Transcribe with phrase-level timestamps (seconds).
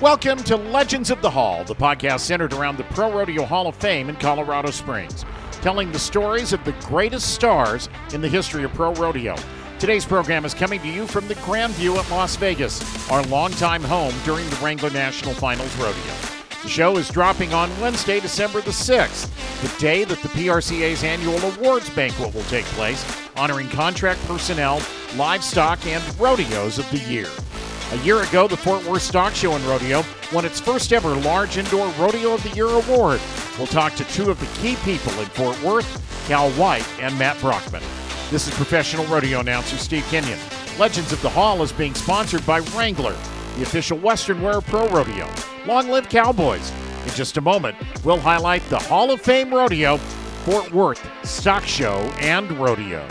[0.00, 3.76] Welcome to Legends of the Hall, the podcast centered around the Pro Rodeo Hall of
[3.76, 5.26] Fame in Colorado Springs,
[5.60, 9.36] telling the stories of the greatest stars in the history of pro rodeo.
[9.78, 13.82] Today's program is coming to you from the Grand View at Las Vegas, our longtime
[13.82, 16.14] home during the Wrangler National Finals Rodeo.
[16.62, 19.28] The show is dropping on Wednesday, December the 6th,
[19.60, 23.04] the day that the PRCA's annual awards banquet will take place,
[23.36, 24.80] honoring contract personnel,
[25.16, 27.28] livestock, and rodeos of the year.
[27.92, 31.58] A year ago, the Fort Worth Stock Show and Rodeo won its first ever Large
[31.58, 33.20] Indoor Rodeo of the Year award.
[33.58, 37.40] We'll talk to two of the key people in Fort Worth, Cal White and Matt
[37.40, 37.82] Brockman.
[38.30, 40.38] This is professional rodeo announcer Steve Kenyon.
[40.78, 43.16] Legends of the Hall is being sponsored by Wrangler,
[43.56, 45.28] the official Western Wear Pro Rodeo.
[45.66, 46.70] Long live Cowboys!
[47.04, 49.96] In just a moment, we'll highlight the Hall of Fame Rodeo,
[50.44, 53.04] Fort Worth Stock Show and Rodeo.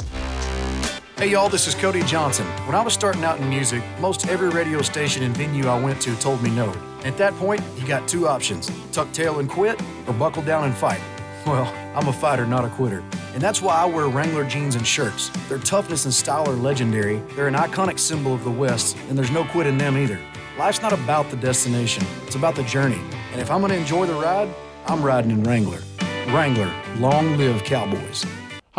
[1.19, 2.45] Hey y'all, this is Cody Johnson.
[2.65, 6.01] When I was starting out in music, most every radio station and venue I went
[6.03, 6.71] to told me no.
[7.03, 10.73] At that point, you got two options tuck tail and quit, or buckle down and
[10.73, 11.01] fight.
[11.45, 13.03] Well, I'm a fighter, not a quitter.
[13.33, 15.29] And that's why I wear Wrangler jeans and shirts.
[15.49, 17.17] Their toughness and style are legendary.
[17.35, 20.19] They're an iconic symbol of the West, and there's no quit in them either.
[20.57, 23.01] Life's not about the destination, it's about the journey.
[23.33, 24.53] And if I'm gonna enjoy the ride,
[24.85, 25.81] I'm riding in Wrangler.
[26.27, 28.25] Wrangler, long live Cowboys.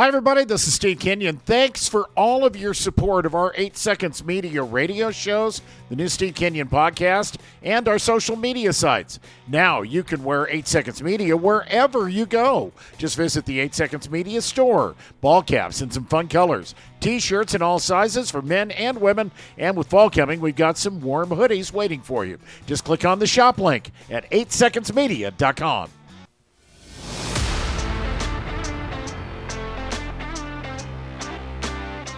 [0.00, 0.46] Hi, everybody.
[0.46, 1.36] This is Steve Kenyon.
[1.44, 6.08] Thanks for all of your support of our 8 Seconds Media radio shows, the new
[6.08, 9.20] Steve Kenyon podcast, and our social media sites.
[9.46, 12.72] Now you can wear 8 Seconds Media wherever you go.
[12.96, 14.94] Just visit the 8 Seconds Media store.
[15.20, 19.30] Ball caps in some fun colors, t shirts in all sizes for men and women.
[19.58, 22.38] And with fall coming, we've got some warm hoodies waiting for you.
[22.64, 25.90] Just click on the shop link at 8secondsmedia.com.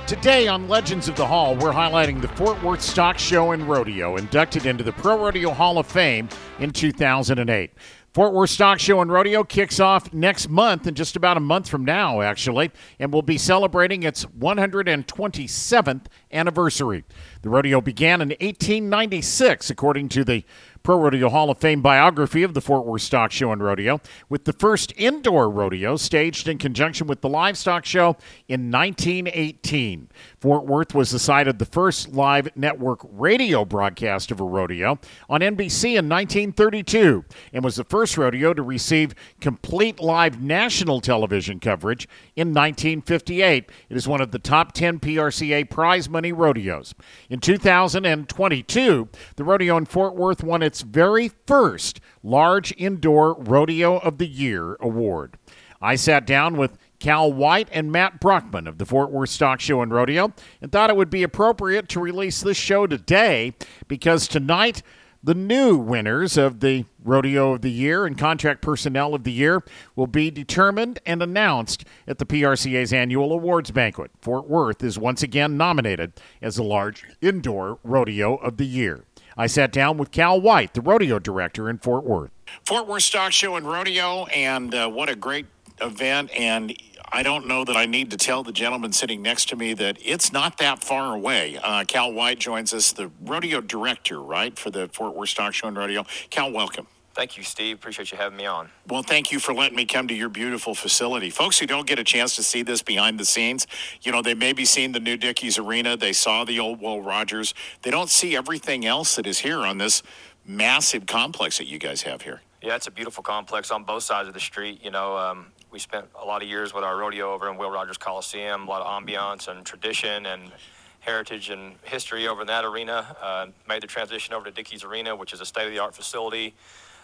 [0.07, 4.17] Today on Legends of the Hall, we're highlighting the Fort Worth Stock Show and Rodeo,
[4.17, 7.71] inducted into the Pro Rodeo Hall of Fame in 2008.
[8.13, 11.69] Fort Worth Stock Show and Rodeo kicks off next month, in just about a month
[11.69, 17.05] from now, actually, and will be celebrating its 127th anniversary.
[17.41, 20.45] The rodeo began in 1896, according to the
[20.83, 24.45] Pro Rodeo Hall of Fame biography of the Fort Worth Stock Show and Rodeo, with
[24.45, 28.17] the first indoor rodeo staged in conjunction with the Livestock Show
[28.49, 30.09] in 1918.
[30.43, 34.99] Fort Worth was the site of the first live network radio broadcast of a rodeo
[35.31, 41.61] on NBC in 1932 and was the first rodeo to receive complete live national television
[41.61, 43.71] coverage in 1958.
[43.89, 46.93] It is one of the top 10 PRCA prize money rodeos.
[47.31, 54.19] In 2022, the rodeo in Fort Worth won its very first large indoor rodeo of
[54.19, 55.37] the year award.
[55.83, 59.83] I sat down with Cal White and Matt Brockman of the Fort Worth Stock Show
[59.83, 63.55] and Rodeo and thought it would be appropriate to release this show today
[63.89, 64.85] because tonight
[65.21, 69.65] the new winners of the Rodeo of the Year and Contract Personnel of the Year
[69.97, 74.13] will be determined and announced at the PRCA's annual awards banquet.
[74.21, 79.07] Fort Worth is once again nominated as the large indoor rodeo of the year.
[79.37, 82.31] I sat down with Cal White, the rodeo director in Fort Worth.
[82.65, 85.47] Fort Worth Stock Show and Rodeo, and uh, what a great
[85.81, 86.31] event.
[86.39, 86.77] And
[87.15, 89.99] I don't know that I need to tell the gentleman sitting next to me that
[90.03, 91.59] it's not that far away.
[91.63, 95.69] Uh, Cal White joins us, the rodeo director, right, for the Fort Worth Stock Show
[95.69, 96.07] and Rodeo.
[96.31, 96.87] Cal, welcome.
[97.15, 97.77] Thank you, Steve.
[97.77, 98.71] Appreciate you having me on.
[98.89, 101.29] Well, thank you for letting me come to your beautiful facility.
[101.29, 103.67] Folks who don't get a chance to see this behind the scenes,
[104.01, 107.03] you know, they may be seeing the new Dickies Arena, they saw the old Will
[107.03, 107.53] Rogers.
[107.83, 110.03] They don't see everything else that is here on this
[110.47, 112.41] massive complex that you guys have here.
[112.63, 114.83] Yeah, it's a beautiful complex on both sides of the street.
[114.83, 117.71] You know, um, we spent a lot of years with our rodeo over in Will
[117.71, 120.53] Rogers Coliseum, a lot of ambiance and tradition and
[121.01, 123.17] heritage and history over in that arena.
[123.21, 125.95] Uh, made the transition over to Dickies Arena, which is a state of the art
[125.95, 126.55] facility.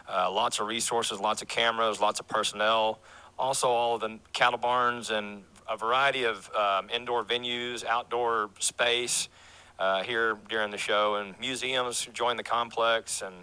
[0.06, 3.00] Uh, lots of resources, lots of cameras, lots of personnel.
[3.38, 9.30] Also, all of the cattle barns and a variety of um, indoor venues, outdoor space
[9.78, 13.22] uh, here during the show, and museums join the complex.
[13.22, 13.34] And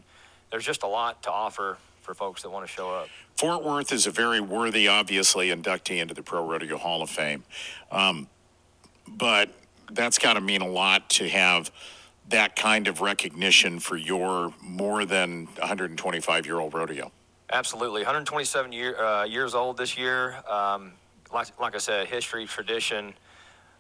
[0.51, 3.07] there's just a lot to offer for folks that want to show up.
[3.35, 7.43] Fort Worth is a very worthy, obviously, inductee into the Pro Rodeo Hall of Fame.
[7.91, 8.27] Um,
[9.07, 9.49] but
[9.91, 11.71] that's got to mean a lot to have
[12.29, 17.11] that kind of recognition for your more than 125 year old rodeo.
[17.51, 20.37] Absolutely, 127 year, uh, years old this year.
[20.49, 20.93] Um,
[21.31, 23.13] like, like I said, history, tradition,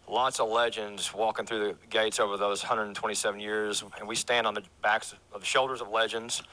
[0.07, 4.53] lots of legends walking through the gates over those 127 years, and we stand on
[4.53, 6.43] the backs of the shoulders of legends.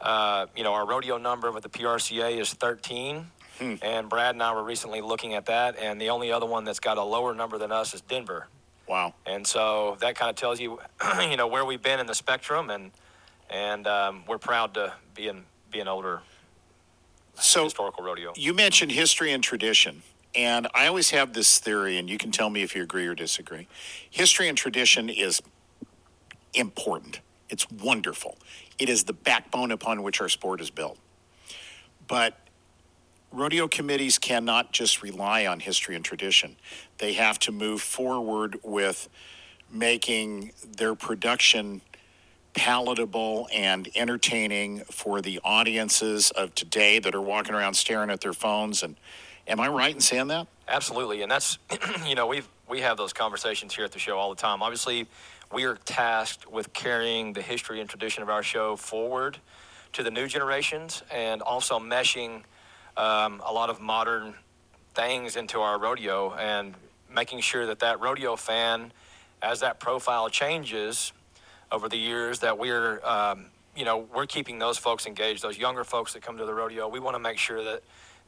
[0.00, 3.26] Uh, you know, our rodeo number with the PRCA is 13.
[3.58, 3.74] Hmm.
[3.82, 6.78] And Brad and I were recently looking at that, and the only other one that's
[6.78, 8.46] got a lower number than us is Denver.
[8.88, 9.14] Wow.
[9.26, 10.78] And so that kind of tells you,
[11.20, 12.90] you know, where we've been in the spectrum and
[13.50, 16.20] and um, we're proud to be in be an older
[17.34, 18.32] So historical rodeo.
[18.36, 20.02] you mentioned history and tradition.
[20.34, 23.14] And I always have this theory, and you can tell me if you agree or
[23.14, 23.66] disagree.
[24.10, 25.42] History and tradition is
[26.54, 28.36] important, it's wonderful.
[28.78, 30.98] It is the backbone upon which our sport is built.
[32.06, 32.38] But
[33.32, 36.56] rodeo committees cannot just rely on history and tradition,
[36.98, 39.08] they have to move forward with
[39.70, 41.82] making their production
[42.54, 48.32] palatable and entertaining for the audiences of today that are walking around staring at their
[48.32, 48.96] phones and
[49.46, 51.58] am i right in saying that Absolutely, and that's
[52.06, 54.62] you know we've we have those conversations here at the show all the time.
[54.62, 55.06] Obviously,
[55.52, 59.38] we are tasked with carrying the history and tradition of our show forward
[59.94, 62.42] to the new generations, and also meshing
[62.96, 64.34] um, a lot of modern
[64.94, 66.74] things into our rodeo and
[67.10, 68.92] making sure that that rodeo fan,
[69.40, 71.12] as that profile changes
[71.72, 75.42] over the years, that we're um, you know we're keeping those folks engaged.
[75.42, 77.82] Those younger folks that come to the rodeo, we want to make sure that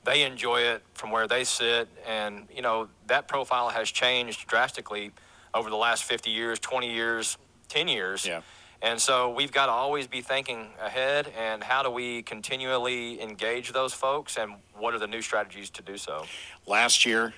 [0.04, 5.10] they enjoy it from where they sit and you know that profile has changed drastically
[5.54, 7.38] over the last 50 years 20 years
[7.68, 8.26] 10 years.
[8.26, 8.40] Yeah.
[8.82, 13.72] and so we've got to always be thinking ahead and how do we continually engage
[13.72, 16.24] those folks and what are the new strategies to do so?
[16.66, 17.34] Last year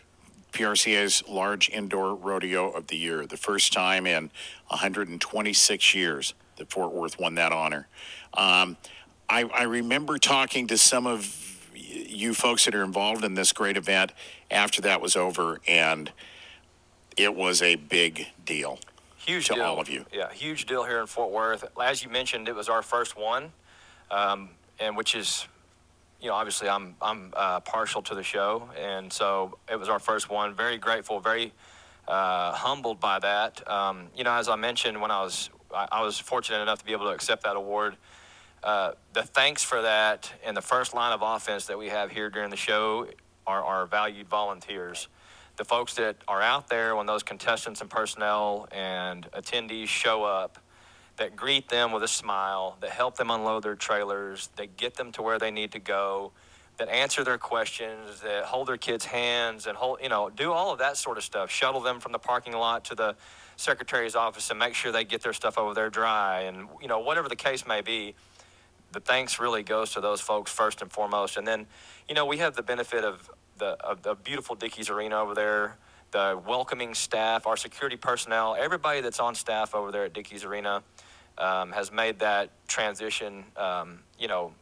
[0.52, 4.30] prca's large indoor rodeo of the year the first time in
[4.68, 7.88] 126 years that fort worth won that honor.
[8.34, 8.76] Um,
[9.28, 11.38] I, I remember talking to some of
[11.74, 14.12] you folks that are involved in this great event
[14.50, 16.12] after that was over and
[17.16, 18.78] it was a big deal
[19.24, 19.64] huge To deal.
[19.64, 20.04] all of you.
[20.12, 21.64] Yeah, huge deal here in Fort Worth.
[21.80, 23.52] As you mentioned, it was our first one,
[24.10, 25.46] um, and which is,
[26.20, 29.98] you know, obviously I'm I'm uh, partial to the show, and so it was our
[29.98, 30.54] first one.
[30.54, 31.52] Very grateful, very
[32.08, 33.68] uh, humbled by that.
[33.70, 36.84] Um, you know, as I mentioned, when I was I, I was fortunate enough to
[36.84, 37.96] be able to accept that award.
[38.62, 42.30] Uh, the thanks for that and the first line of offense that we have here
[42.30, 43.08] during the show
[43.44, 45.08] are our valued volunteers
[45.62, 50.58] the folks that are out there when those contestants and personnel and attendees show up
[51.18, 55.12] that greet them with a smile, that help them unload their trailers, that get them
[55.12, 56.32] to where they need to go,
[56.78, 60.72] that answer their questions, that hold their kids' hands and hold, you know, do all
[60.72, 61.48] of that sort of stuff.
[61.48, 63.14] Shuttle them from the parking lot to the
[63.54, 66.98] secretary's office and make sure they get their stuff over there dry and, you know,
[66.98, 68.16] whatever the case may be
[68.90, 71.36] the thanks really goes to those folks first and foremost.
[71.36, 71.66] And then,
[72.08, 73.30] you know, we have the benefit of
[74.02, 75.76] the beautiful Dickies Arena over there,
[76.10, 80.82] the welcoming staff, our security personnel, everybody that's on staff over there at Dickies Arena
[81.38, 84.52] um, has made that transition, um, you know,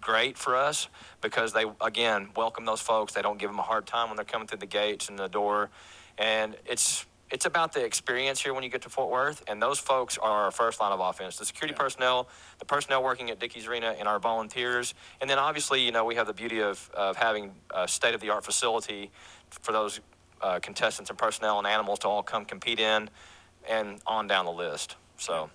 [0.00, 0.88] great for us
[1.20, 3.14] because they again welcome those folks.
[3.14, 5.28] They don't give them a hard time when they're coming through the gates and the
[5.28, 5.70] door,
[6.16, 9.78] and it's it's about the experience here when you get to Fort Worth, and those
[9.78, 11.36] folks are our first line of offense.
[11.36, 12.28] The security personnel,
[12.58, 16.14] the personnel working at Dickies Arena, and our volunteers, and then obviously you know we
[16.14, 19.10] have the beauty of of having a state of the art facility
[19.50, 20.00] for those
[20.40, 23.10] uh, contestants and personnel and animals to all come compete in,
[23.68, 24.96] and on down the list.
[25.18, 25.50] So.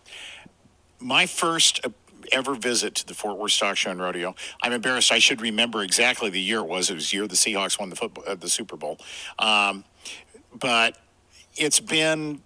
[1.00, 1.90] my first uh,
[2.31, 4.36] ever visit to the Fort Worth Stock Show and Rodeo.
[4.62, 5.12] I'm embarrassed.
[5.12, 6.90] I should remember exactly the year it was.
[6.90, 8.98] It was the year the Seahawks won the football, uh, the Super Bowl.
[9.40, 9.84] Um,
[10.58, 10.98] but
[11.55, 12.41] it's been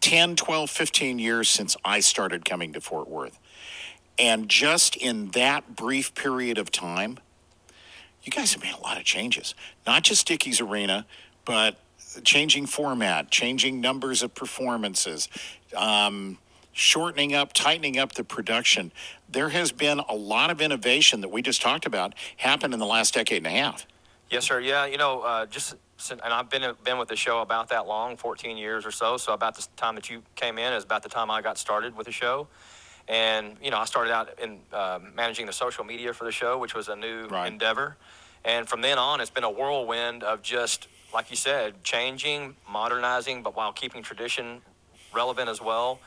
[0.00, 3.38] 10, 12, 15 years since I started coming to Fort Worth.
[4.18, 7.18] And just in that brief period of time,
[8.22, 9.54] you guys have made a lot of changes.
[9.86, 11.06] Not just Dickies Arena,
[11.44, 11.78] but
[12.24, 15.28] changing format, changing numbers of performances,
[15.76, 16.38] um,
[16.72, 18.92] shortening up, tightening up the production.
[19.28, 22.86] There has been a lot of innovation that we just talked about happen in the
[22.86, 23.86] last decade and a half.
[24.30, 24.60] Yes, sir.
[24.60, 25.76] Yeah, you know, uh, just
[26.10, 29.16] and I've been been with the show about that long, 14 years or so.
[29.16, 31.96] So about the time that you came in is about the time I got started
[31.96, 32.48] with the show.
[33.08, 36.58] And you know, I started out in uh, managing the social media for the show,
[36.58, 37.46] which was a new Right.
[37.50, 37.96] endeavor.
[38.44, 43.42] And from then on, it's been a whirlwind of just, like you said, changing, modernizing,
[43.42, 44.62] but while keeping tradition
[45.12, 45.98] relevant as well,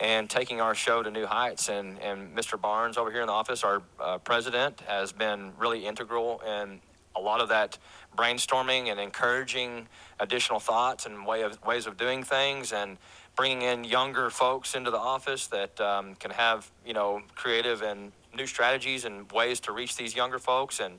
[0.00, 1.68] and taking our show to new heights.
[1.68, 2.58] And, and Mr.
[2.60, 6.80] Barnes over here in the office, our uh, president, has been really integral in
[7.16, 7.78] a lot of that
[8.16, 9.88] brainstorming and encouraging
[10.20, 12.98] additional thoughts and way of, ways of doing things and
[13.36, 18.12] bringing in younger folks into the office that um, can have, you know, creative and
[18.36, 20.98] new strategies and ways to reach these younger folks and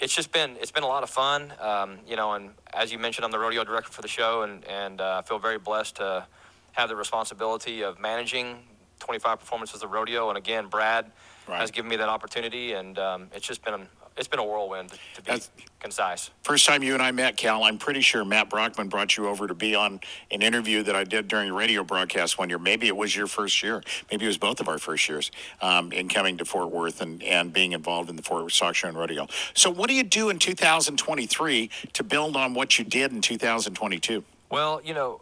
[0.00, 2.32] it's just been it's been a lot of fun, um, you know.
[2.32, 5.28] And as you mentioned, I'm the rodeo director for the show, and and uh, I
[5.28, 6.26] feel very blessed to
[6.72, 8.64] have the responsibility of managing
[8.98, 10.28] 25 performances of the rodeo.
[10.28, 11.12] And again, Brad
[11.48, 11.60] Right.
[11.60, 13.74] has given me that opportunity, and um, it's just been
[14.16, 15.50] it's been a whirlwind to be That's-
[15.80, 16.30] concise.
[16.44, 19.48] First time you and I met, Cal, I'm pretty sure Matt Brockman brought you over
[19.48, 20.00] to be on
[20.30, 22.58] an interview that I did during a radio broadcast one year.
[22.58, 23.82] Maybe it was your first year.
[24.10, 27.22] Maybe it was both of our first years um, in coming to Fort Worth and,
[27.22, 29.26] and being involved in the Fort Worth Show and Rodeo.
[29.54, 34.22] So, what do you do in 2023 to build on what you did in 2022
[34.50, 35.20] Well, you know,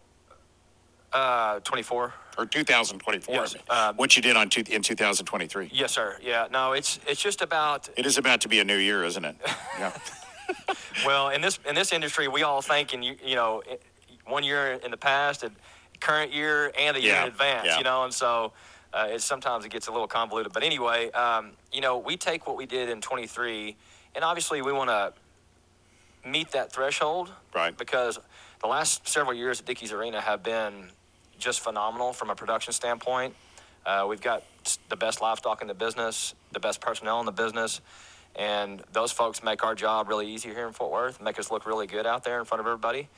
[1.13, 2.13] uh, 24.
[2.39, 3.35] Or 2024?
[3.35, 5.71] Yes, um, what you did on two, in 2023?
[5.73, 6.17] Yes, sir.
[6.23, 6.47] Yeah.
[6.51, 9.37] No, it's it's just about It is about to be a new year, isn't it?
[9.79, 9.93] Yeah.
[11.07, 13.63] well in this in this industry we all think in you you know
[14.27, 15.55] one year in the past and
[16.01, 17.79] current year and a year Yeah, in advance yeah.
[17.79, 18.53] you know and so
[18.93, 22.49] uh, it sometimes it gets a little convoluted but anyway um, you know we take
[22.49, 23.77] what we did in 23
[24.17, 25.13] and obviously we want to
[26.29, 27.77] meet that threshold Right.
[27.79, 28.19] because
[28.61, 30.91] the last several years at Dickies Arena have been
[31.41, 33.35] just phenomenal from a production standpoint.
[33.85, 34.45] Uh, we've got
[34.89, 37.81] the best livestock in the business, the best personnel in the business,
[38.37, 41.67] and those folks make our job really easy here in Fort Worth, make us look
[41.67, 43.09] really good out there in front of everybody.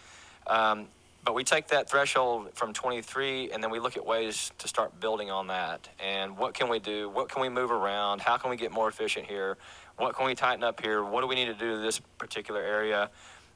[0.46, 0.86] Um,
[1.24, 4.98] but we take that threshold from 23 and then we look at ways to start
[4.98, 5.88] building on that.
[6.00, 7.08] And what can we do?
[7.08, 8.20] What can we move around?
[8.20, 9.56] How can we get more efficient here?
[9.98, 11.04] What can we tighten up here?
[11.04, 13.10] What do we need to do to this particular area?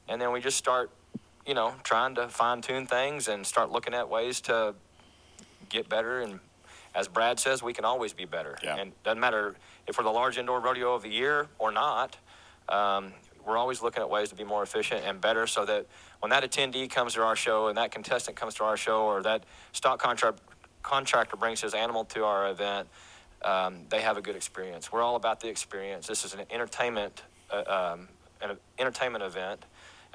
[0.07, 0.91] And then we just start,
[1.47, 4.75] you know, trying to fine tune things and start looking at ways to
[5.69, 6.19] get better.
[6.19, 6.39] And
[6.93, 8.57] as Brad says, we can always be better.
[8.61, 8.75] Yeah.
[8.75, 9.55] And doesn't matter
[9.87, 12.17] if we're the large indoor rodeo of the year or not.
[12.67, 13.13] Um,
[13.45, 15.85] we're always looking at ways to be more efficient and better so that
[16.19, 19.23] when that attendee comes to our show and that contestant comes to our show or
[19.23, 20.41] that stock contract
[20.83, 22.89] contractor brings his animal to our event,
[23.43, 24.91] um, they have a good experience.
[24.91, 26.07] We're all about the experience.
[26.07, 28.09] This is an entertainment, uh, um,
[28.41, 29.63] an entertainment event,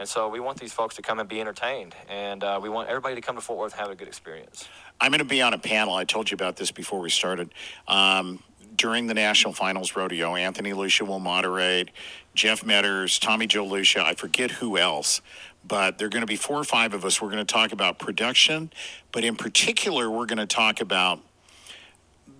[0.02, 2.88] and so we want these folks to come and be entertained, and uh, we want
[2.88, 4.68] everybody to come to Fort Worth and have a good experience.
[5.00, 5.94] I'm going to be on a panel.
[5.94, 7.50] I told you about this before we started.
[7.86, 8.42] Um,
[8.74, 11.90] during the National Finals Rodeo, Anthony Lucia will moderate,
[12.34, 15.20] Jeff Metters, Tommy Joe Lucia, I forget who else,
[15.64, 17.22] but there are going to be four or five of us.
[17.22, 18.72] We're going to talk about production,
[19.12, 21.20] but in particular, we're going to talk about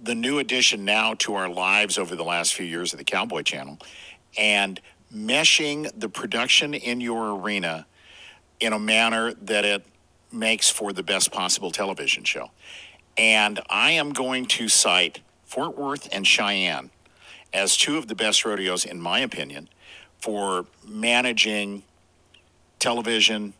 [0.02, 3.42] the new addition now to our lives over the last few years of the Cowboy
[3.42, 3.78] Channel
[4.36, 4.80] and
[5.14, 7.86] meshing the production in your arena
[8.60, 9.84] in a manner that it
[10.32, 12.50] makes for the best possible television show.
[13.16, 16.90] And I am going to cite Fort Worth and Cheyenne
[17.52, 19.68] as two of the best rodeos, in my opinion,
[20.18, 21.82] for managing
[22.78, 23.52] television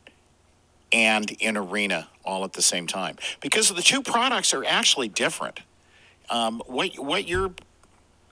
[0.92, 3.16] and in arena all at the same time.
[3.40, 5.60] Because the two products are actually different.
[6.30, 7.52] Um, what, what you're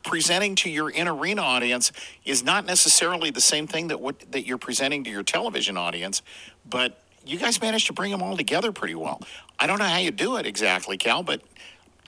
[0.02, 1.92] presenting to your in arena audience
[2.24, 6.22] is not necessarily the same thing that what that you're presenting to your television audience,
[6.68, 9.20] but you guys managed to bring them all together pretty well.
[9.58, 11.42] I don't know how you do it exactly, Cal, but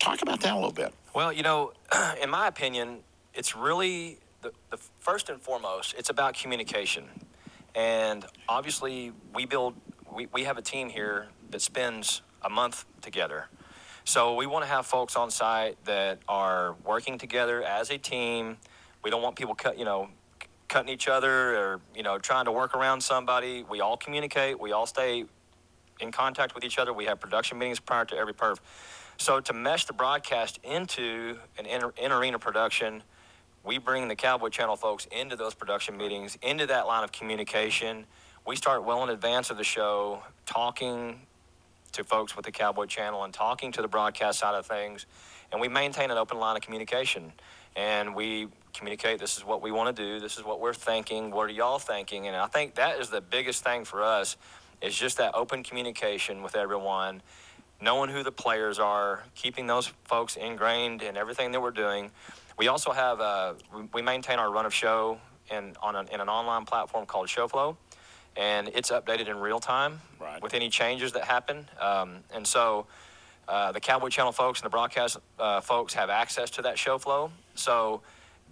[0.01, 0.93] talk about that a little bit.
[1.15, 1.73] Well, you know,
[2.23, 2.99] in my opinion,
[3.35, 7.05] it's really the, the first and foremost, it's about communication.
[7.75, 9.75] And obviously, we build,
[10.13, 13.49] we, we have a team here that spends a month together.
[14.05, 18.57] So we want to have folks on site that are working together as a team.
[19.05, 20.09] We don't want people cut, you know,
[20.69, 23.65] cutting each other or you know trying to work around somebody.
[23.69, 24.59] We all communicate.
[24.59, 25.25] We all stay
[26.01, 26.93] in contact with each other.
[26.93, 28.59] We have production meetings prior to every perf.
[29.19, 33.03] So to mesh the broadcast into an in, in arena production,
[33.63, 38.07] we bring the Cowboy Channel folks into those production meetings, into that line of communication.
[38.45, 41.21] We start well in advance of the show, talking
[41.93, 45.07] to folks with the Cowboy Channel and talking to the broadcast side of things,
[45.51, 47.33] and we maintain an open line of communication.
[47.75, 51.31] And we communicate this is what we want to do, this is what we're thinking,
[51.31, 52.27] what are y'all thinking?
[52.27, 54.37] And I think that is the biggest thing for us
[54.83, 57.23] is just that open communication with everyone,
[57.81, 62.11] knowing who the players are, keeping those folks ingrained in everything that we're doing.
[62.59, 65.19] We also have uh, we- we maintain our run of show
[65.51, 67.77] in on an, in an online platform called ShowFlow,
[68.37, 70.43] and it's updated in real time Right.
[70.43, 71.69] with any changes that happen.
[71.81, 72.87] Um, and so
[73.49, 76.99] uh, the Cowboy Channel folks and the broadcast uh, folks have access to that show
[76.99, 77.31] flow.
[77.55, 78.03] So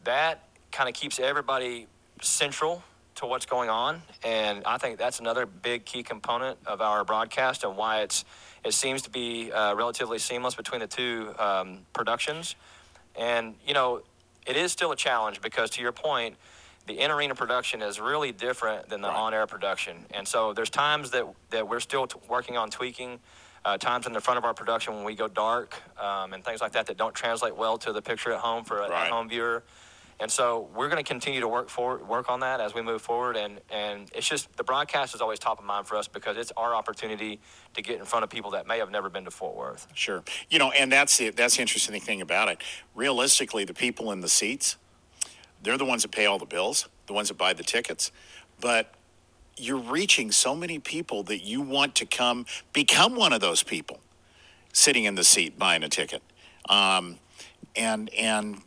[0.04, 1.87] that kind of keeps everybody
[2.20, 2.82] central
[3.16, 4.02] to what's going on.
[4.25, 8.25] And I think that's another big key component of our broadcast and why it's
[8.62, 12.56] it seems to be uh, relatively seamless between the two um, productions.
[13.16, 14.02] And you know,
[14.46, 16.37] it is still a challenge because to your point,
[16.90, 19.16] the in arena production is really different than the Right.
[19.16, 20.04] on air production.
[20.12, 23.20] And so there's times that that we're still t- working on tweaking.
[23.62, 26.62] Uh, times in the front of our production when we go dark um, and things
[26.62, 29.11] like that that don't translate well to the picture at home for a Right.
[29.11, 29.62] home viewer.
[30.18, 33.02] And so we're going to continue to work for work on that as we move
[33.02, 33.37] forward.
[33.37, 36.52] And and it's just the broadcast is always top of mind for us because it's
[36.56, 37.38] our opportunity
[37.75, 39.87] to get in front of people that may have never been to Fort Worth.
[39.94, 40.25] Sure.
[40.49, 42.59] You know, and that's the, that's the interesting thing about it.
[42.94, 44.76] Realistically, the people in the seats,
[45.62, 46.88] they're the ones that pay all the bills.
[47.07, 48.12] the ones that buy the tickets.
[48.61, 48.95] But
[49.57, 54.00] you're reaching so many people that you want to come become one of those people
[54.73, 56.23] sitting in the seat buying a ticket.
[56.69, 57.19] Um,
[57.76, 58.62] and and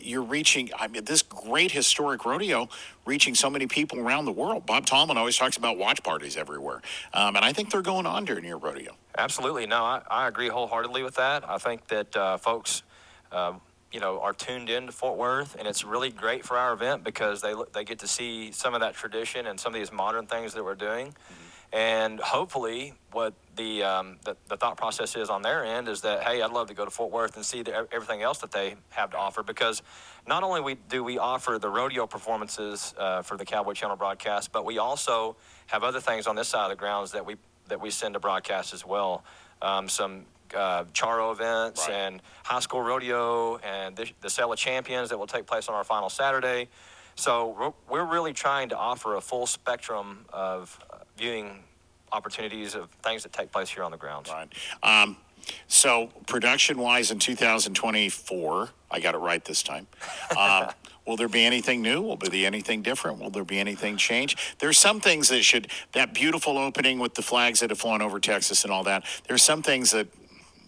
[0.00, 2.68] you're reaching I mean this great historic rodeo
[3.04, 4.66] reaching so many people around the world.
[4.66, 6.82] Bob Tallman always talks about watch parties everywhere.
[7.12, 8.96] Um, and I think they're going on during your rodeo.
[9.18, 9.66] Absolutely.
[9.66, 11.48] No, I, I agree wholeheartedly with that.
[11.48, 12.82] I think that uh, folks
[13.32, 13.54] uh,
[13.92, 17.04] you know are tuned in to Fort Worth, and it's really great for our event
[17.04, 20.26] because they they get to see some of that tradition and some of these modern
[20.26, 21.08] things that we're doing.
[21.08, 21.46] Mm-hmm.
[21.72, 26.22] And hopefully, what the, um, the, the thought process is on their end is that
[26.22, 28.76] hey, I'd love to go to Fort Worth and see the, everything else that they
[28.90, 29.82] have to offer because
[30.28, 34.52] not only we, do we offer the rodeo performances uh, for the Cowboy Channel broadcast,
[34.52, 37.36] but we also have other things on this side of the grounds that we
[37.68, 39.24] that we send to broadcast as well.
[39.60, 40.24] Um, some
[40.54, 41.96] uh, Charro events right.
[41.96, 45.74] and high school rodeo and the, the Sale of Champions that will take place on
[45.74, 46.68] our final Saturday.
[47.16, 47.72] So we're,
[48.04, 51.64] we're really trying to offer a full spectrum of uh, viewing
[52.12, 54.30] opportunities of things that take place here on the grounds.
[54.30, 54.52] Right.
[54.82, 55.16] Um,
[55.68, 59.86] so production wise in 2024, I got it right this time.
[60.36, 60.72] Uh,
[61.06, 62.02] will there be anything new?
[62.02, 63.20] Will there be anything different?
[63.20, 64.56] Will there be anything change?
[64.58, 68.20] There's some things that should, that beautiful opening with the flags that have flown over
[68.20, 69.04] Texas and all that.
[69.26, 70.08] There's some things that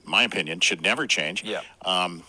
[0.08, 1.44] my opinion, should never change.
[1.44, 1.62] Yeah.
[1.84, 2.22] Um,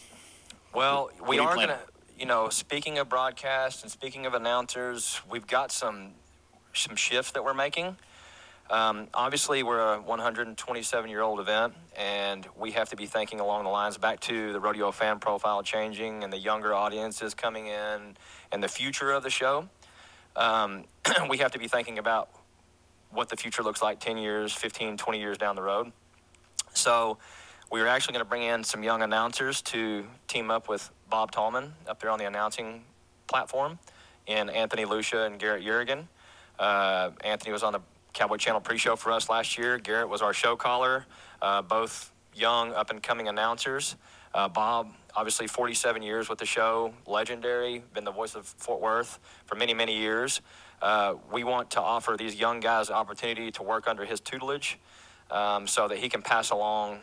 [0.73, 1.79] well, we are going to,
[2.17, 6.11] you know, speaking of broadcast and speaking of announcers, we've got some
[6.73, 7.97] some shifts that we're making.
[8.69, 13.63] Um, obviously, we're a 127 year old event, and we have to be thinking along
[13.63, 18.15] the lines back to the rodeo fan profile changing and the younger audiences coming in
[18.51, 19.67] and the future of the show.
[20.35, 20.83] Um,
[21.29, 22.29] we have to be thinking about
[23.11, 25.91] what the future looks like 10 years, 15, 20 years down the road.
[26.73, 27.17] So,
[27.71, 31.31] we are actually going to bring in some young announcers to team up with Bob
[31.31, 32.83] Tallman up there on the announcing
[33.27, 33.77] platform,
[34.27, 36.07] and Anthony Lucia and Garrett Yerigan.
[36.57, 37.81] Uh, Anthony was on the
[38.13, 39.77] Cowboy Channel pre-show for us last year.
[39.77, 41.05] Garrett was our show caller.
[41.41, 43.95] Uh, both young, up-and-coming announcers.
[44.33, 49.19] Uh, Bob, obviously 47 years with the show, legendary, been the voice of Fort Worth
[49.45, 50.41] for many, many years.
[50.81, 54.79] Uh, we want to offer these young guys the opportunity to work under his tutelage
[55.29, 56.99] um, so that he can pass along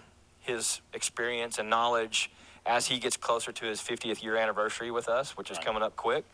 [0.46, 2.30] his experience and knowledge
[2.64, 5.96] as he gets closer to his 50th year anniversary with us, which is coming up
[5.96, 6.24] quick.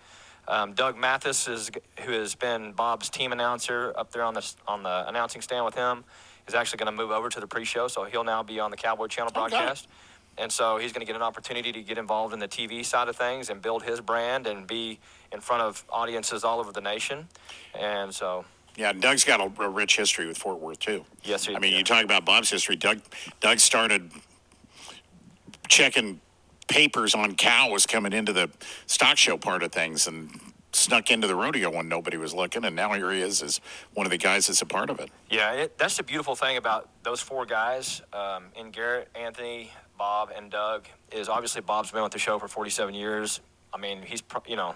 [0.49, 1.71] Um, Doug Mathis is
[2.01, 5.75] who has been Bob's team announcer up there on the on the announcing stand with
[5.75, 6.05] him
[6.49, 8.77] is actually going to move over to the pre-show, so he'll now be on the
[8.77, 9.87] Cowboy Channel broadcast.
[9.87, 9.95] Okay.
[10.39, 13.09] And so he's going to get an opportunity to get involved in the TV side
[13.09, 14.99] of things and build his brand and be
[15.31, 17.29] in front of audiences all over the nation.
[17.79, 18.45] And so
[18.77, 21.05] yeah, Doug's got a, a, rich history with Fort Worth too.
[21.25, 22.77] Yes, he I mean, you talk about Bob's history.
[22.77, 23.01] Doug,
[23.41, 24.11] Doug started
[25.69, 26.21] checking
[26.69, 28.51] papers on cows coming into the
[28.87, 30.31] stock show part of things, and
[30.73, 33.61] snuck into the rodeo when nobody was looking, and now here he is as
[33.95, 35.11] one of the guys that's a part of it.
[35.31, 40.33] Yeah, it, that's the beautiful thing about those four guys, um, in Garrett, Anthony, Bob,
[40.35, 40.87] and Doug.
[41.11, 43.41] Is obviously Bob's been with the show for 47 years.
[43.73, 44.75] I mean, he's you know,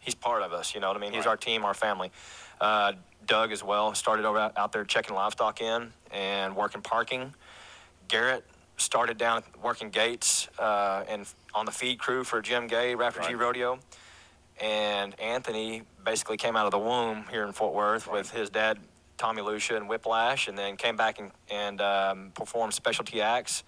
[0.00, 0.74] he's part of us.
[0.74, 1.12] You know what I mean?
[1.12, 1.30] He's right.
[1.30, 2.10] our team, our family.
[2.60, 2.92] Uh,
[3.26, 7.34] Doug as well started over out there checking livestock in and working parking.
[8.08, 8.44] Garrett
[8.78, 13.30] started down working gates uh, and on the feed crew for Jim Gay, Rafter right.
[13.30, 13.78] G Rodeo.
[14.60, 18.16] And Anthony basically came out of the womb here in Fort Worth right.
[18.16, 18.78] with his dad,
[19.16, 23.62] Tommy Lucia, and Whiplash, and then came back and, and um, performed specialty acts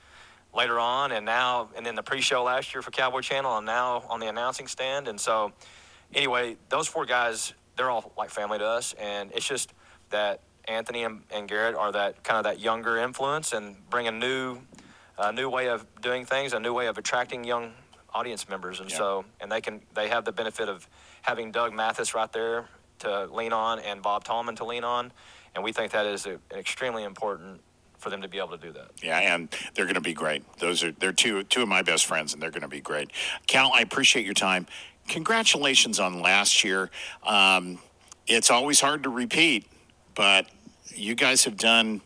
[0.53, 4.05] later on, and now, and then the pre-show last year for Cowboy Channel, and now
[4.09, 5.07] on the announcing stand.
[5.07, 5.53] And so,
[6.13, 9.73] anyway, those four guys they're all like family to us, and it's just
[10.11, 14.13] that Anthony and, and Garrett are that kind of that younger influence and bring a
[14.13, 14.59] new,
[15.17, 17.73] a new way of doing things, a new way of attracting young
[18.13, 18.99] audience members, and yeah.
[18.99, 20.87] so and they can they have the benefit of
[21.23, 25.11] having Doug Mathis right there to lean on and Bob Tallman to lean on,
[25.55, 27.63] and we think that is a, extremely important
[27.97, 28.91] for them to be able to do that.
[29.03, 30.45] Yeah, and they're going to be great.
[30.59, 33.11] Those are they're two two of my best friends, and they're going to be great.
[33.47, 34.67] Cal, I appreciate your time
[35.11, 36.89] congratulations on last year.
[37.25, 37.79] Um,
[38.27, 39.67] it's always hard to repeat,
[40.15, 40.47] but
[40.95, 42.01] you guys have done.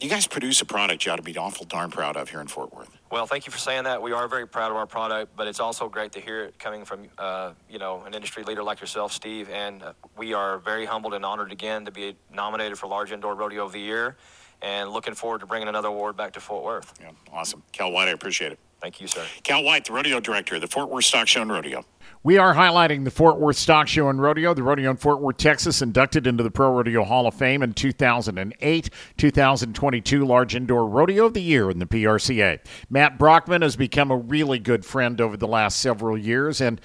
[0.00, 2.48] You guys produce a product you ought to be awful darn proud of here in
[2.48, 2.90] Fort Worth.
[3.10, 4.02] Well, thank you for saying that.
[4.02, 6.84] We are very proud of our product, but it's also great to hear it coming
[6.84, 9.48] from uh, you know an industry leader like yourself, Steve.
[9.50, 9.82] And
[10.18, 13.72] we are very humbled and honored again to be nominated for Large Indoor Rodeo of
[13.72, 14.16] the Year,
[14.60, 16.92] and looking forward to bringing another award back to Fort Worth.
[17.00, 18.08] Yeah, awesome, Cal White.
[18.08, 18.58] I appreciate it.
[18.84, 19.24] Thank you, sir.
[19.44, 21.86] Cal White, the rodeo director of the Fort Worth Stock Show and Rodeo.
[22.22, 24.52] We are highlighting the Fort Worth Stock Show and Rodeo.
[24.52, 27.72] The rodeo in Fort Worth, Texas, inducted into the Pro Rodeo Hall of Fame in
[27.72, 32.58] 2008, 2022 Large Indoor Rodeo of the Year in the PRCA.
[32.90, 36.78] Matt Brockman has become a really good friend over the last several years, and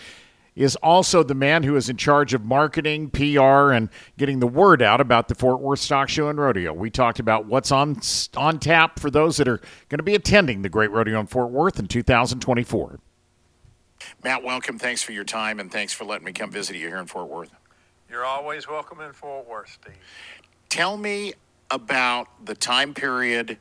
[0.60, 4.82] is also the man who is in charge of marketing, PR, and getting the word
[4.82, 6.74] out about the Fort Worth Stock Show and Rodeo.
[6.74, 8.02] We talked about what's on
[8.36, 11.50] on tap for those that are going to be attending the Great Rodeo in Fort
[11.50, 13.00] Worth in 2024.
[14.22, 14.78] Matt, welcome.
[14.78, 17.30] Thanks for your time, and thanks for letting me come visit you here in Fort
[17.30, 17.52] Worth.
[18.10, 19.95] You're always welcome in Fort Worth, Steve.
[20.67, 21.36] Tell me
[21.72, 23.58] about the time period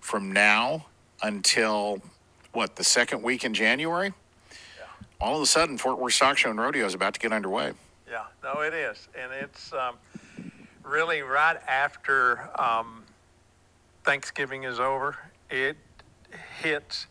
[0.00, 0.84] from now
[1.22, 2.02] until
[2.52, 4.12] what the second week in January.
[5.20, 7.72] All of a sudden, Fort Worth Stock Show and Rodeo is about to get underway.
[8.10, 9.96] Yeah, no, it is, and it's um,
[10.84, 13.02] really right after um,
[14.04, 15.16] Thanksgiving is over.
[15.50, 15.76] It
[16.60, 17.06] hits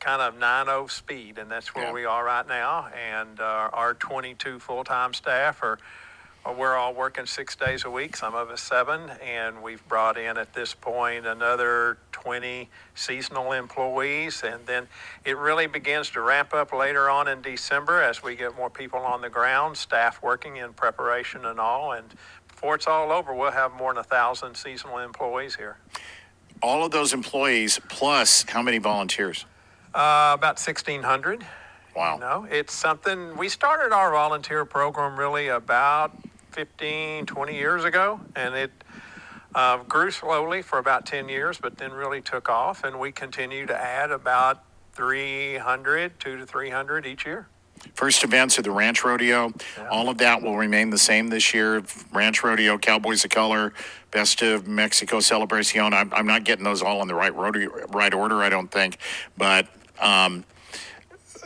[0.00, 1.92] kind of 9-0 speed, and that's where Yeah.
[1.92, 2.88] we are right now.
[2.88, 5.78] And uh, our 22 full-time staff are
[6.50, 8.16] we're all working six days a week.
[8.16, 14.42] Some of us seven, and we've brought in at this point another 20 seasonal employees,
[14.44, 14.88] and then
[15.24, 18.98] it really begins to ramp up later on in December as we get more people
[18.98, 21.92] on the ground, staff working in preparation and all.
[21.92, 22.12] And
[22.48, 25.78] before it's all over, we'll have more than a thousand seasonal employees here.
[26.60, 29.46] All of those employees, plus how many volunteers?
[29.94, 31.44] Uh, about 1,600.
[31.94, 32.14] Wow.
[32.14, 36.16] You know, it's something we started our volunteer program really about
[36.52, 38.70] 15, 20 years ago, and it
[39.54, 43.66] uh, grew slowly for about 10 years, but then really took off, and we continue
[43.66, 47.48] to add about 300, two to 300 each year.
[47.94, 49.52] First events are the Ranch Rodeo.
[49.76, 49.88] Yeah.
[49.88, 51.82] All of that will remain the same this year.
[52.12, 53.72] Ranch Rodeo, Cowboys of Color,
[54.10, 55.92] Best of Mexico Celebration.
[55.92, 58.98] I'm, I'm not getting those all in the right rodeo, right order, I don't think,
[59.36, 59.66] but
[60.00, 60.44] um,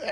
[0.05, 0.11] uh,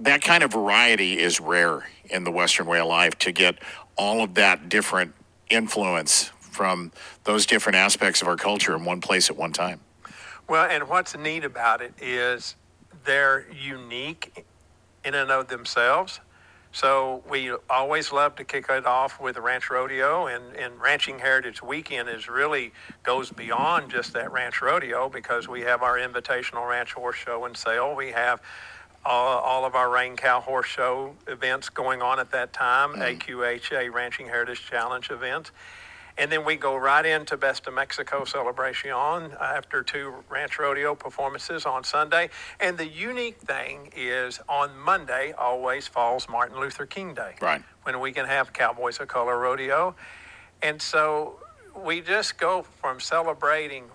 [0.00, 3.18] that kind of variety is rare in the Western way of life.
[3.20, 3.58] To get
[3.96, 5.14] all of that different
[5.50, 6.92] influence from
[7.24, 9.80] those different aspects of our culture in one place at one time.
[10.48, 12.54] Well, and what's neat about it is
[13.04, 14.44] they're unique
[15.04, 16.20] in and of themselves.
[16.72, 21.20] So we always love to kick it off with a ranch rodeo, and, and Ranching
[21.20, 22.72] Heritage Weekend is really
[23.04, 27.56] goes beyond just that ranch rodeo because we have our invitational ranch horse show and
[27.56, 27.94] sale.
[27.94, 28.40] We have
[29.04, 33.18] all, all of our reined cow horse show events going on at that time, mm.
[33.18, 35.52] AQHA Ranching Heritage Challenge events.
[36.16, 41.66] And then we go right into Best of Mexico celebration after two ranch rodeo performances
[41.66, 42.30] on Sunday.
[42.60, 47.34] And the unique thing is on Monday always falls Martin Luther King Day.
[47.40, 47.62] Right.
[47.82, 49.96] When we can have Cowboys of Color rodeo.
[50.62, 51.40] And so
[51.84, 53.86] we just go from celebrating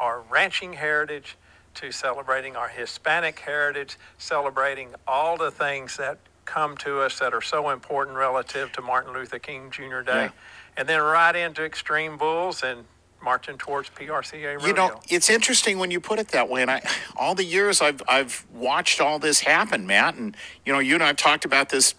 [0.00, 1.36] our ranching heritage
[1.74, 7.42] to celebrating our Hispanic heritage, celebrating all the things that come to us that are
[7.42, 10.00] so important relative to Martin Luther King Jr.
[10.00, 10.24] Day.
[10.24, 10.30] Yeah.
[10.76, 12.84] And then right into Extreme Bulls and
[13.22, 14.66] marching towards PRCA rodeo.
[14.66, 16.62] You know, it's interesting when you put it that way.
[16.62, 16.82] And I,
[17.16, 21.02] all the years I've I've watched all this happen, Matt, and you know, you and
[21.02, 21.94] I've talked about this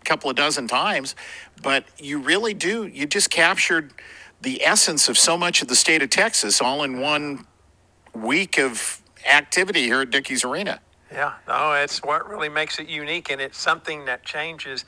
[0.00, 1.14] a couple of dozen times,
[1.62, 2.86] but you really do.
[2.86, 3.92] You just captured
[4.40, 7.46] the essence of so much of the state of Texas all in one
[8.16, 10.80] week of activity here at Dickies Arena.
[11.12, 14.84] Yeah, no, it's what really makes it unique, and it's something that changes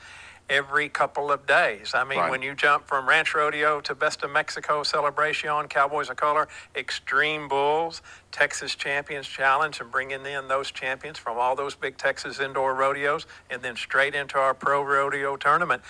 [0.49, 1.93] every couple of days.
[1.93, 2.31] I mean, Right.
[2.31, 7.47] when you jump from Ranch Rodeo to Best of Mexico Celebration, Cowboys of Color, Extreme
[7.49, 12.73] Bulls, Texas Champions Challenge, and bringing in those champions from all those big Texas indoor
[12.73, 15.83] rodeos, and then straight into our pro rodeo tournament.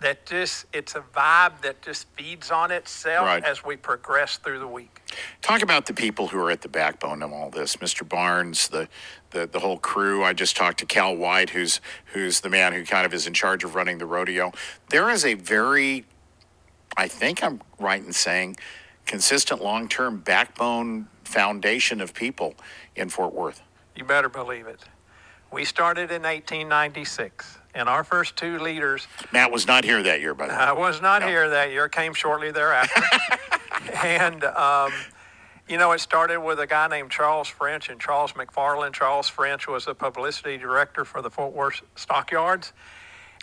[0.00, 3.44] That just, it's a vibe that just feeds on itself Right.
[3.44, 5.02] as we progress through the week.
[5.42, 8.08] Talk about the people who are at the backbone of all this, Mr.
[8.08, 8.88] Barnes, the,
[9.30, 10.24] the the whole crew.
[10.24, 11.80] I just talked to Cal White, who's
[12.14, 14.52] who's the man who kind of is in charge of running the rodeo.
[14.88, 16.06] There is a very,
[16.96, 18.56] I think I'm right in saying,
[19.06, 22.54] consistent long-term backbone foundation of people
[22.96, 23.60] in Fort Worth.
[23.96, 24.80] You better believe it.
[25.52, 30.34] We started in 1896, and our first two leaders Matt was not here that year,
[30.34, 30.58] by the way.
[30.58, 31.28] I was not No.
[31.28, 33.02] here that year, came shortly thereafter.
[34.04, 34.92] and, um,
[35.68, 38.92] you know, it started with a guy named Charles French and Charles McFarland.
[38.92, 42.72] Charles French was a publicity director for the Fort Worth Stockyards.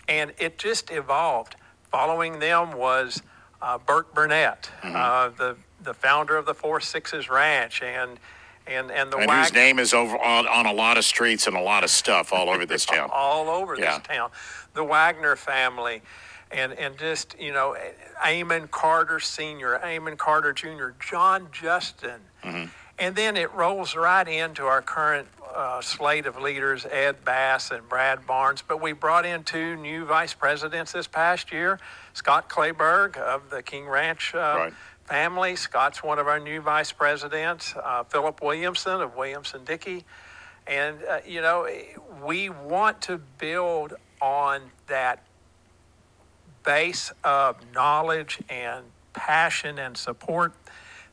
[0.08, 1.56] And it just evolved.
[1.90, 3.22] Following them was
[3.62, 4.94] uh, Burk Burnett, Mm-hmm.
[4.96, 7.82] uh, the, the founder of the Four Sixes Ranch.
[7.82, 8.18] And,
[8.68, 11.56] and, and the and whose name is over on, on a lot of streets and
[11.56, 13.08] a lot of stuff all over this town.
[13.12, 13.98] all over Yeah.
[13.98, 14.30] this town.
[14.74, 16.02] The Wagner family,
[16.50, 17.76] and and just you know,
[18.24, 24.82] Amon Carter Sr., Amon Carter Jr., John Justin, and then it rolls right into our
[24.82, 28.62] current uh, slate of leaders: Ed Bass and Brad Barnes.
[28.66, 31.80] But we brought in two new vice presidents this past year:
[32.12, 34.34] Scott Kleberg of the King Ranch.
[34.34, 34.72] Uh, Right.
[35.08, 35.56] Family.
[35.56, 37.74] Scott's one of our new vice presidents.
[37.82, 40.04] Uh, Philip Williamson of Williamson-Dickie.
[40.66, 41.66] And, uh, you know,
[42.22, 45.22] we want to build on that
[46.62, 50.52] base of knowledge and passion and support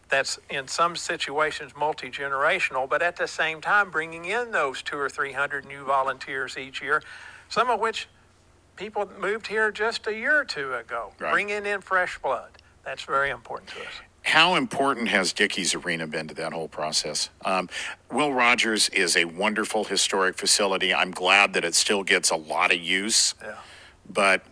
[0.10, 4.98] that's in some situations multi generational, but at the same time bringing in those two
[4.98, 7.02] or three hundred new volunteers each year,
[7.48, 8.08] some of which
[8.76, 11.32] people moved here just a year or two ago, Right.
[11.32, 12.52] bringing in fresh blood.
[12.86, 13.88] That's very important to us.
[14.24, 17.30] How important has Dickies Arena been to that whole process?
[17.44, 17.70] Um,
[18.12, 20.94] Will Rogers is a wonderful historic facility.
[20.94, 23.56] I'm glad that it still gets a lot of use, Yeah.
[24.10, 24.44] but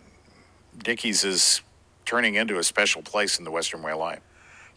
[0.78, 1.62] Dickies is
[2.04, 4.20] turning into a special place in the Western Way of Life.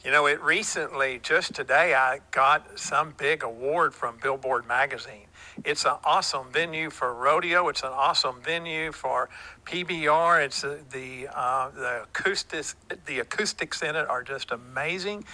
[0.03, 5.26] You know, it recently, just today, I got some big award from Billboard Magazine.
[5.65, 7.67] It's an awesome venue for rodeo.
[7.69, 9.29] It's an awesome venue for
[9.65, 10.45] PBR.
[10.45, 15.25] It's uh, the uh, the acoustics the acoustics in it are just amazing,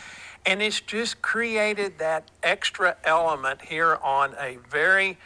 [0.45, 5.17] and it's just created that extra element here on a very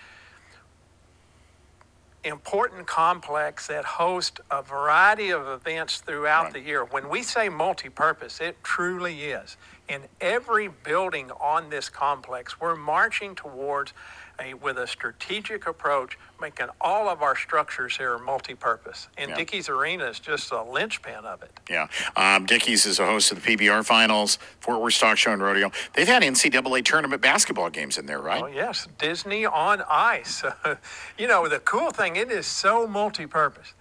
[2.23, 6.53] important complex that hosts a variety of events throughout Right.
[6.53, 6.83] the year.
[6.83, 9.55] When we say multi-purpose, it truly is.
[9.87, 13.93] In every building on this complex, we're marching towards
[14.41, 19.07] a with a strategic approach, making all of our structures here multi-purpose.
[19.17, 19.35] And Yeah.
[19.37, 21.51] Dickies Arena is just a linchpin of it.
[21.69, 21.87] Yeah.
[22.15, 25.71] Um, Dickies is a host of the PBR finals, Fort Worth Stock Show and Rodeo.
[25.93, 28.43] They've had NCAA tournament basketball games in there, right?
[28.43, 30.43] Oh yes, Disney on ice.
[31.17, 33.73] you know the cool thing, it is so multi-purpose.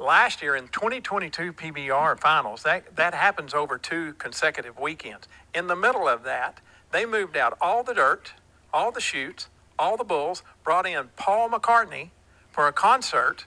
[0.00, 5.26] Last year in 2022 PBR finals, that that happens over two consecutive weekends.
[5.54, 6.60] In the middle of that,
[6.92, 8.32] they moved out all the dirt,
[8.72, 12.10] all the chutes, all the bulls, brought in Paul McCartney
[12.50, 13.44] for a concert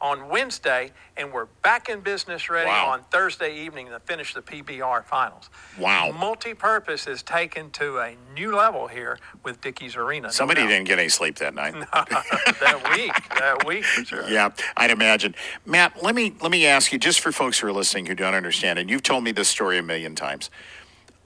[0.00, 2.90] on Wednesday, and we're back in business ready Wow.
[2.90, 5.50] on Thursday evening to finish the PBR finals.
[5.76, 6.12] Wow.
[6.16, 10.30] Multi-purpose is taken to a new level here with Dickies Arena.
[10.30, 10.68] Somebody doubt.
[10.68, 11.72] didn't get any sleep that night.
[11.92, 14.28] that week, that week sure.
[14.30, 15.34] Yeah, I'd imagine.
[15.66, 18.34] Matt, let me let me ask you, just for folks who are listening who don't
[18.34, 20.48] understand, and you've told me this story a million times,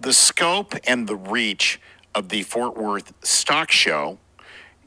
[0.00, 1.78] the scope and the reach
[2.14, 4.16] of the Fort Worth Stock Show.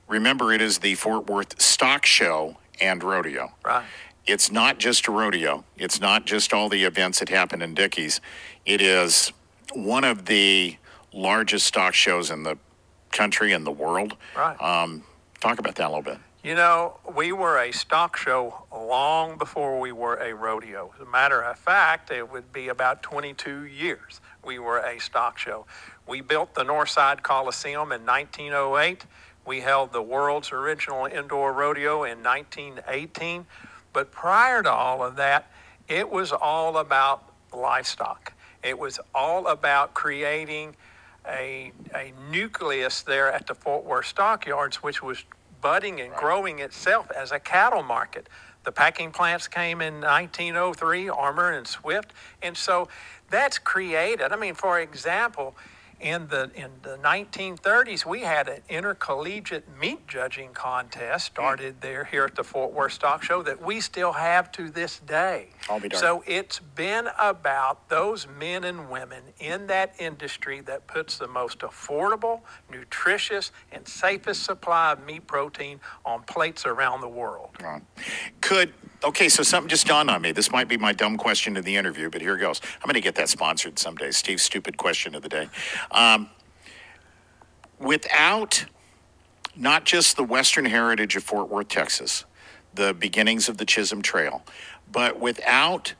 [0.07, 3.53] Remember, it is the Fort Worth Stock Show and Rodeo.
[3.63, 3.85] Right.
[4.25, 5.63] It's not just a rodeo.
[5.77, 8.21] It's not just all the events that happen in Dickies.
[8.65, 9.31] It is
[9.73, 10.77] one of the
[11.13, 12.57] largest stock shows in the
[13.11, 14.15] country and the world.
[14.35, 14.59] Right.
[14.61, 15.03] Um,
[15.41, 16.17] talk about that a little bit.
[16.43, 20.93] You know, we were a stock show long before we were a rodeo.
[20.95, 25.37] As a matter of fact, it would be about 22 years we were a stock
[25.37, 25.65] show.
[26.07, 29.05] We built the Northside Coliseum in 1908.
[29.45, 33.45] We held the world's original indoor rodeo in 1918.
[33.93, 35.51] But prior to all of that,
[35.87, 38.33] it was all about livestock.
[38.63, 40.75] It was all about creating
[41.27, 45.23] a, a nucleus there at the Fort Worth Stockyards, which was
[45.61, 48.27] budding and growing itself as a cattle market.
[48.63, 52.87] The packing plants came in 1903, Armour and Swift, and so
[53.29, 54.31] that's created.
[54.31, 55.55] I mean, for example,
[55.99, 61.33] in the in the 1930s, we had an intercollegiate meat judging contest hmm.
[61.33, 64.99] started there here at the Fort Worth Stock Show that we still have to this
[64.99, 65.49] day.
[65.69, 66.01] I'll be darned.
[66.01, 71.59] So it's been about those men and women in that industry that puts the most
[71.59, 77.49] affordable, nutritious, and safest supply of meat protein on plates around the world.
[77.61, 77.85] Ron.
[78.41, 78.73] Could
[79.05, 80.31] okay, so something just dawned on me.
[80.31, 82.61] This might be my dumb question of the interview, but here goes.
[82.75, 84.11] I'm going to get that sponsored someday.
[84.11, 85.49] Steve's stupid question of the day.
[85.91, 86.29] Um,
[87.79, 88.65] without
[89.55, 92.25] not just the Western heritage of Fort Worth, Texas,
[92.73, 94.43] the beginnings of the Chisholm Trail,
[94.91, 95.93] but without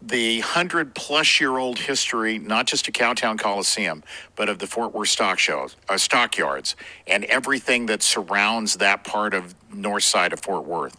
[0.00, 4.04] the hundred plus year old history, not just of Cowtown Coliseum,
[4.36, 9.32] but of the Fort Worth Stock Shows, uh, Stockyards, and everything that surrounds that part
[9.32, 10.96] of north side of Fort Worth.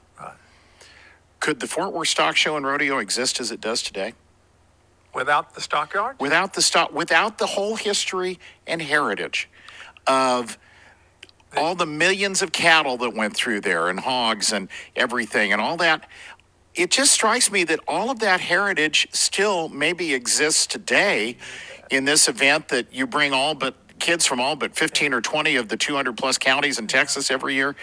[1.40, 4.14] Could the Fort Worth Stock Show and Rodeo exist as it does today
[5.14, 6.20] Without the stockyards?
[6.20, 9.50] without the stock, without the whole history and heritage
[10.08, 10.58] of
[11.56, 15.78] all the millions of cattle that went through there and hogs and everything and all
[15.78, 16.08] that?
[16.76, 21.38] It just strikes me that all of that heritage still maybe exists today
[21.90, 25.56] in this event that you bring all but kids from all but 15 or 20
[25.56, 27.76] of the 200 plus counties in Texas every year.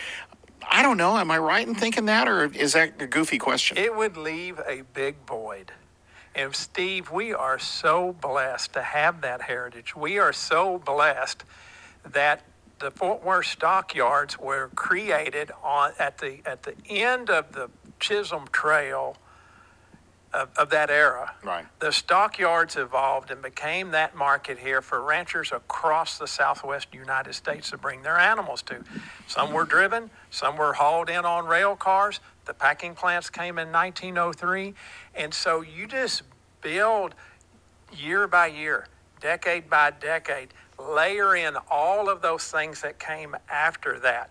[0.70, 1.16] I don't know.
[1.16, 3.76] Am I right in thinking that, or is that a goofy question?
[3.76, 5.72] It would leave a big void.
[6.34, 9.94] And Steve, we are so blessed to have that heritage.
[9.94, 11.44] We are so blessed
[12.10, 12.42] that
[12.78, 17.70] the Fort Worth stockyards were created on at the at the end of the
[18.00, 19.16] Chisholm Trail
[20.34, 21.34] of, of that era.
[21.44, 21.64] Right.
[21.78, 27.70] The stockyards evolved and became that market here for ranchers across the southwest United States
[27.70, 28.82] to bring their animals to.
[29.26, 32.20] Some were driven, some were hauled in on rail cars.
[32.44, 34.74] The packing plants came in 1903.
[35.14, 36.22] And so you just
[36.60, 37.14] build
[37.96, 38.86] year by year,
[39.20, 44.30] decade by decade, layer in all of those things that came after that.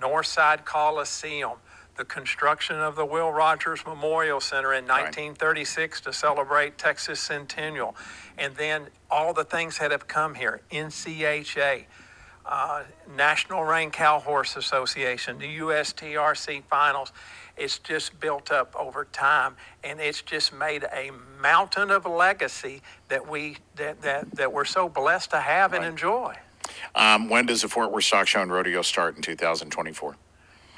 [0.00, 1.58] Northside Coliseum,
[1.96, 7.94] the construction of the Will Rogers Memorial Center in 1936 to celebrate Texas Centennial,
[8.38, 11.84] and then all the things that have come here NCHA,
[12.46, 12.82] uh,
[13.14, 17.12] National Reined Cow Horse Association, the USTRC finals.
[17.56, 23.28] It's just built up over time, and it's just made a mountain of legacy that
[23.28, 26.34] we that that, that we're so blessed to have and enjoy.
[26.94, 30.16] Um, when does the Fort Worth Stock Show and Rodeo start in 2024?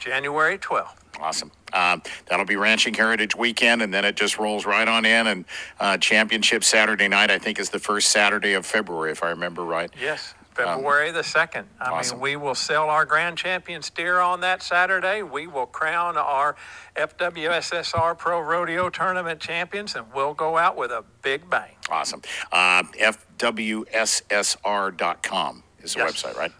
[0.01, 1.04] January 12th.
[1.21, 1.51] Awesome.
[1.73, 5.27] Um, that'll be Ranching Heritage Weekend, and then it just rolls right on in.
[5.27, 5.45] And
[5.81, 9.65] uh, Championship Saturday night, I think, is the first Saturday of February, if I remember
[9.65, 9.91] right.
[10.01, 11.65] Yes, February the 2nd.
[11.81, 12.19] I awesome.
[12.19, 15.23] mean, we will sell our Grand Champion steer on that Saturday.
[15.23, 16.55] We will crown our
[16.95, 21.73] FWSSR Pro Rodeo Tournament champions, and we'll go out with a big bang.
[21.91, 22.23] Awesome.
[22.53, 26.23] Uh, FWSSR.com is the Yes.
[26.23, 26.53] website, right?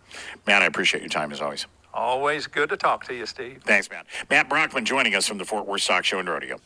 [0.47, 1.67] Matt, I appreciate your time as always.
[1.95, 3.63] Always good to talk to you, Steve.
[3.65, 4.07] Thanks, Matt.
[4.29, 6.59] Matt Brockman joining us from the Fort Worth Stock Show and Rodeo.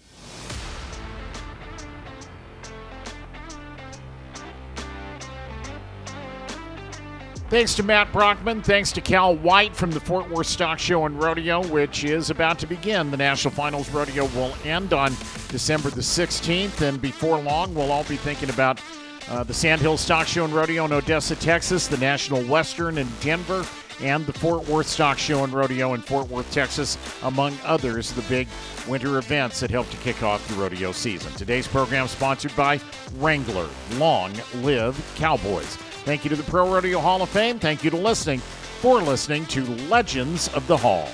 [7.50, 8.62] Thanks to Matt Brockman.
[8.62, 12.58] Thanks to Cal White from the Fort Worth Stock Show and Rodeo, which is about
[12.58, 13.10] to begin.
[13.10, 15.14] The National Finals Rodeo will end on
[15.48, 18.82] December the 16th, and before long, we'll all be thinking about
[19.30, 23.64] uh, the Sandhill Stock Show and Rodeo in Odessa, Texas, the National Western in Denver,
[24.02, 28.22] and the Fort Worth Stock Show and Rodeo in Fort Worth, Texas, among others, the
[28.22, 28.48] big
[28.86, 31.32] winter events that help to kick off the rodeo season.
[31.32, 32.80] Today's program sponsored by
[33.16, 33.68] Wrangler.
[33.94, 35.76] Long live Cowboys.
[36.04, 37.58] Thank you to the Pro Rodeo Hall of Fame.
[37.58, 41.08] Thank you to listening for listening to Legends of the Hall.